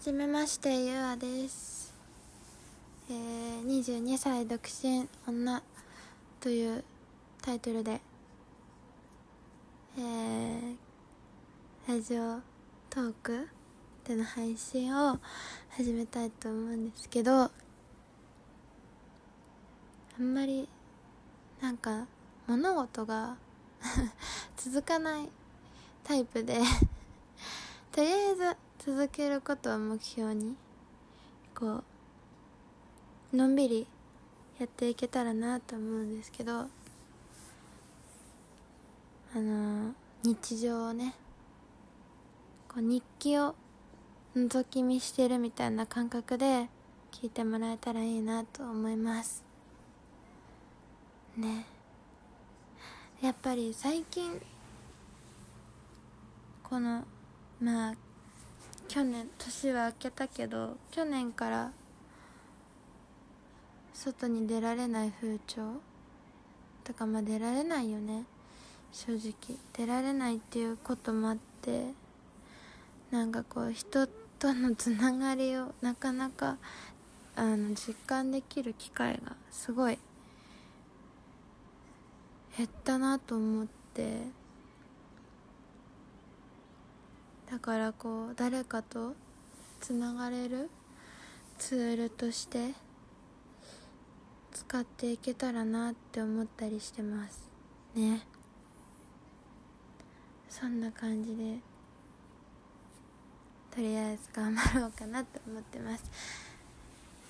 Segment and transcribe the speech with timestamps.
[0.00, 1.92] じめましてゆあです、
[3.10, 5.62] えー、22歳独身女
[6.40, 6.84] という
[7.42, 8.00] タイトルで、
[9.98, 10.76] えー、
[11.88, 12.40] ラジオ
[12.88, 13.48] トーク
[14.06, 15.18] での配信を
[15.70, 17.50] 始めたいと思うんですけどあ
[20.20, 20.68] んまり
[21.60, 22.06] なんか
[22.46, 23.36] 物事が
[24.56, 25.28] 続かない
[26.04, 26.60] タイプで
[27.90, 30.54] とりあえず続けることを目標に
[31.56, 31.82] こ
[33.32, 33.84] うのんびり
[34.60, 36.68] やっていけたらなと思うんですけどあ
[39.34, 41.16] の日常をね
[42.68, 43.56] こう日記を
[44.36, 46.68] 覗き見してるみたいな感覚で
[47.10, 49.42] 聞いてもらえたらいいなと思います。
[51.36, 51.66] ね。
[53.20, 54.40] やっぱり最近
[56.62, 57.02] この
[57.60, 58.05] まあ
[58.96, 61.70] 去年年は明けたけど去年から
[63.92, 65.82] 外に出られない風潮
[66.82, 68.24] とかまあ出られないよね。
[68.92, 69.58] 正直。
[69.74, 71.92] 出られないっていうこともあって
[73.10, 74.06] なんかこう人
[74.38, 76.56] とのつながりをなかなか
[77.34, 79.98] あの実感できる機会がすごい
[82.56, 84.22] 減ったなと思って
[87.50, 89.14] だからこう誰かと
[89.80, 90.70] つながれる
[91.58, 92.74] ツールとして
[94.52, 97.50] 使っていけたらなって思ったりしてます
[97.96, 98.22] ね。
[100.48, 101.56] そんな感じで
[103.74, 106.04] とりあえず頑張ろうかなと思ってます。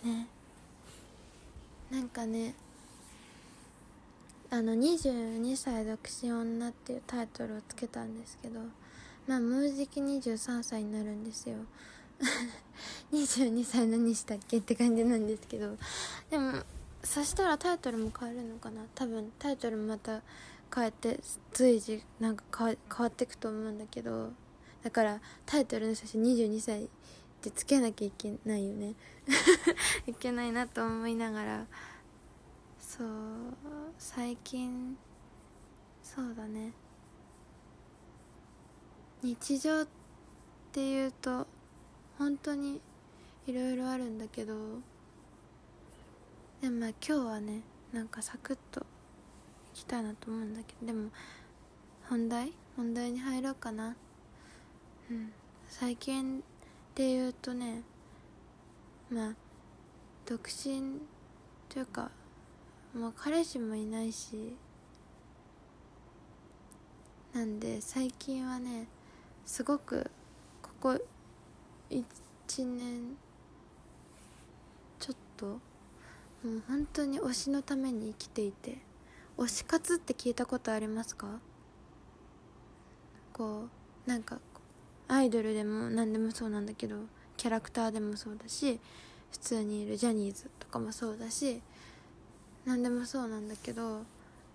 [0.04, 0.26] ね。
[1.90, 2.54] なんかね
[4.50, 8.60] あの22歳独身女っていうタイトルをつけたんですけど
[9.26, 11.56] まあもうじき23歳になるんですよ。
[13.12, 15.76] 22歳何したっけって感じなんですけど。
[16.30, 16.62] でも
[17.02, 18.84] そしたらタイトルも変えるのかな？
[18.94, 20.22] 多分タイトルもまた
[20.74, 21.20] 変えて
[21.52, 24.32] 随時なんか変わ変わっていくと思うんだけど。
[24.82, 26.88] だからタイトルの写真22歳っ
[27.40, 28.94] てつけなきゃいけないよね。
[30.06, 31.66] いけないなと思いながら。
[32.78, 33.08] そう
[33.98, 34.96] 最近
[36.02, 36.72] そうだね。
[39.22, 39.86] 日常っ
[40.72, 41.46] ていうと
[42.18, 42.80] 本当に
[43.46, 44.54] いろいろあるんだけど
[46.60, 47.62] でもまあ今日はね
[47.92, 48.80] なんかサクッと
[49.74, 51.10] いきたいなと思うんだけどでも
[52.08, 52.52] 本題？
[52.76, 53.96] 本題に入ろうかな。
[55.10, 55.32] うん。
[55.68, 56.42] 最近
[56.94, 57.82] で言うとね
[59.10, 59.34] まあ
[60.24, 61.00] 独身
[61.68, 62.10] というか
[62.94, 64.54] もう彼氏もいないし
[67.34, 68.86] なんで最近はね
[69.46, 70.10] すごく
[70.60, 71.00] ここ
[71.88, 72.04] 1
[72.76, 73.16] 年
[74.98, 75.60] ちょっとも
[76.44, 78.78] う本当に推しのために生きていて
[79.38, 81.38] 推し活って聞いたことありますか？
[83.32, 83.68] こ
[84.06, 84.38] うなんか
[85.08, 86.96] アイドルでも何でもそうなんだけど
[87.36, 88.80] キャラクターでもそうだし
[89.30, 91.60] 普通にいるジャニーズとかもそうだし
[92.64, 94.02] 何でもそうなんだけど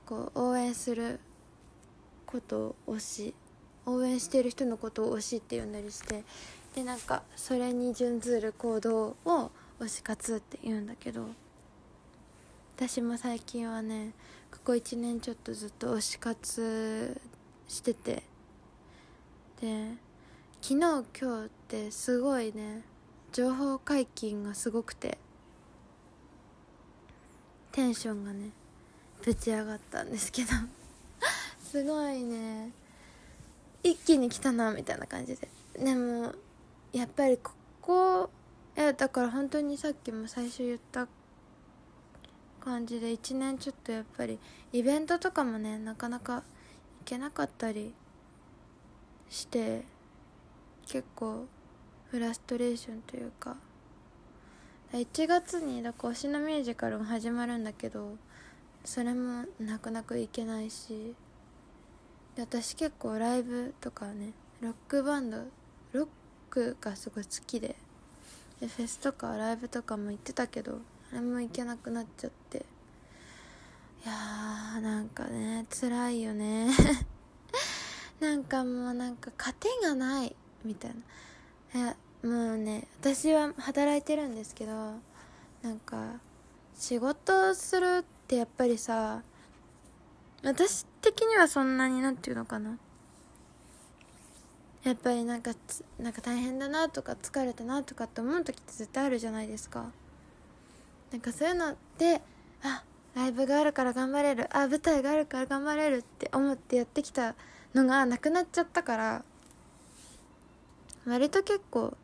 [0.05, 1.19] こう応援する
[2.25, 3.33] ことを推し
[3.85, 6.23] 応援してる人のことを推しって呼んだりして
[6.75, 11.27] でなんかそれに準ずる行動を推し活って言うんだけど
[12.77, 14.11] 私も最近はね
[14.51, 17.21] ここ1年ちょっとずっと推し活
[17.67, 18.23] してて
[19.61, 19.93] で
[20.61, 22.83] 昨日今日ってすごいね
[23.31, 25.17] 情報解禁がすごくて
[27.71, 28.49] テンションがね
[29.23, 30.49] ぶち上がったんですけど
[31.63, 32.71] すごいね
[33.83, 35.47] 一気に来たなみたいな感じで。
[35.77, 36.33] でも
[36.93, 38.29] やっぱりここ
[38.77, 41.07] いやだから本当にさっきも最初言った
[42.59, 44.37] 感じで1年ちょっとやっぱり
[44.71, 46.43] イベントとかもねなかなか行
[47.05, 47.93] けなかったり
[49.29, 49.83] して
[50.85, 51.47] 結構
[52.09, 53.55] フラストレーションというか。
[54.93, 58.17] 1月にだから推しのミュージカルが始まるんだけど
[58.83, 61.15] それもなかなか行けないし。
[62.35, 65.37] で私結構ライブとかねロックバンド
[65.93, 66.07] ロッ
[66.49, 67.75] クがすごい好きで
[68.59, 70.79] でフェスとかライブとかも行ってたけど
[71.11, 72.65] あれも行けなくなっちゃって。
[74.03, 76.69] いやーなんかね辛いよね。
[78.19, 80.91] なんかもうなんか糧がないみたい
[81.73, 81.81] な。
[81.81, 84.71] いやもうね私は働いてるんですけど
[85.61, 86.19] なんか
[86.75, 89.21] 仕事するってやっぱりさ
[90.43, 92.77] 私的にはそんなになんていうのかな。
[94.83, 95.51] やっぱりなんか
[95.99, 99.91] なんか大変だなとか疲れたなとかって思う時って絶対あるじゃないですか。
[101.11, 102.21] なんかそういうのって
[102.63, 102.83] あ
[103.13, 104.47] ライブがあるから頑張れる。
[104.55, 107.35] あ舞台があるから頑張れるって思ってやってきた
[107.73, 109.23] のがなくなっちゃったから
[111.05, 111.95] 割と結構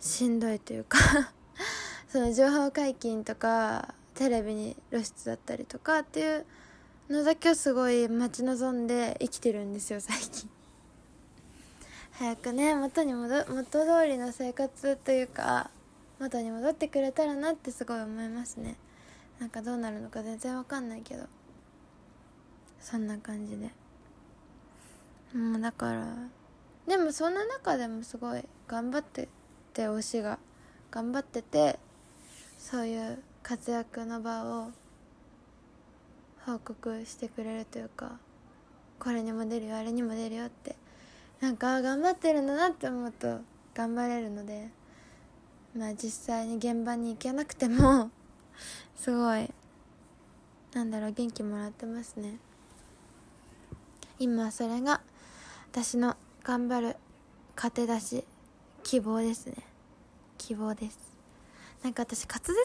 [0.00, 0.98] しんどいというか
[2.08, 6.46] その情報解禁とかテレビに露出だったりとかっていう
[7.10, 10.48] のだけをすごい待ち望んで生きてるんですよ最近。
[12.12, 15.70] 早くね元に戻元通りの生活というか
[16.18, 18.76] 元に戻ってくれたらなってすごい思いますね。
[19.38, 21.26] なんかどうなるのか全然わかんないけど。
[22.80, 23.70] そんな感じで。
[25.34, 26.14] もうだから
[26.86, 29.28] でもそんな中でもすごい頑張って
[29.72, 30.38] て推しが
[30.90, 31.78] 頑張ってて
[32.58, 34.70] そういう活躍の場を
[36.46, 38.12] 報告してくれるというか
[38.98, 40.76] これにも出るよあれにも出るよって
[41.40, 43.40] なんか頑張ってるんだなって思うと
[43.74, 44.68] 頑張れるので
[45.76, 48.10] まあ実際に現場に行けなくても
[48.94, 49.50] すごい
[50.74, 52.38] なんだろう元気もらってますね。
[54.18, 55.00] 今それが
[55.70, 56.96] 私の頑張る
[57.56, 58.24] 糧だし
[58.82, 59.56] 希望ですね。
[60.36, 61.13] 希望です。
[61.84, 62.56] なんか私滑舌が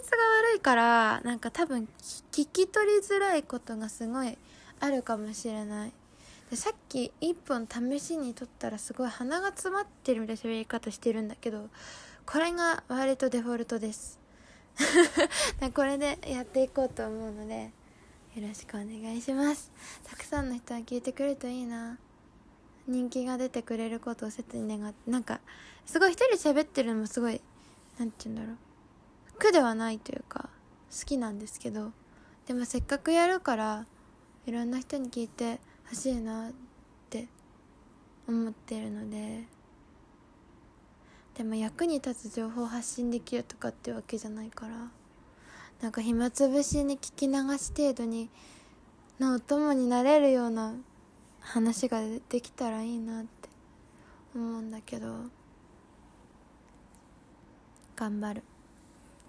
[0.52, 1.90] 悪いからなんか多分
[2.32, 4.38] 聞き取りづらいことがすごい
[4.80, 5.92] あるかもしれない。
[6.50, 11.68] でさっき1本試しに撮ったらすごい鼻が詰まってるみたいな喋り方してるんだけど
[12.26, 14.18] これが割とデフォルトです。
[15.76, 17.72] これでやっていこうと思うので
[18.36, 19.70] よろしくお願いします。
[20.06, 21.98] たくさんの人が聞いてくれるといいな。
[22.88, 25.42] 人気が出てくれることを切に願ってなんか
[25.86, 27.42] すごい一人喋ってるのもすごい
[28.00, 28.69] 何て言うんだろう。
[29.40, 30.50] 苦ではないというか
[30.92, 31.92] 好きなんですけど
[32.46, 33.86] でもせっかくやるから
[34.46, 36.52] いろんな人に聞いてほしいなっ
[37.10, 37.28] て
[38.28, 39.44] 思ってるので
[41.38, 44.90] でも役に立つ情報を発信できるとかってわけじゃないから
[45.82, 48.30] なんか暇つぶしに聞き流し程度に
[49.20, 50.74] のお供になれるような
[51.40, 53.50] 話ができたらいいなって
[54.36, 55.08] 思うんだけど
[57.96, 58.44] 頑張る。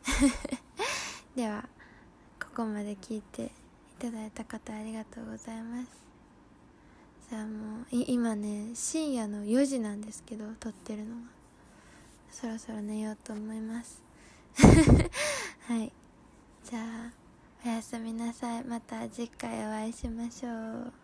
[1.37, 1.69] では
[2.41, 3.51] ここまで聞いてい
[3.99, 5.91] ただいた方ありがとうございます。
[7.31, 11.23] さあもう今ね深夜の4時なんですけど撮ってるのが。
[12.31, 14.03] そろそろ寝ようと思います。
[15.67, 15.93] はい。
[16.65, 17.13] じゃあ
[17.65, 18.65] おやすみなさい。
[18.65, 21.00] また次回お会いしましょう。